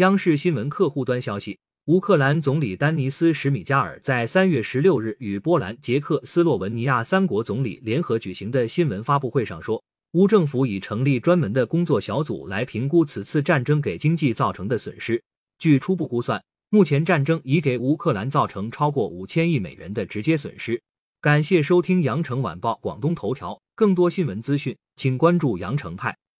[0.00, 9.82] 央视新闻客户端消息乌克兰总理丹尼斯什米加尔在三月十六日与波兰捷克斯洛文尼亚三国总理联合举行的新闻发布会上说
[10.12, 15.22] 乌政府已成立专门的工作小组来评估此次战争给经济造成的损失。
[15.58, 20.80] 据初步估算目前战争已给乌克兰造成超过五千亿美元的直接损失。
[21.20, 26.16] 感谢收听羊城晚报广东头条更多新闻资讯请关注羊城派。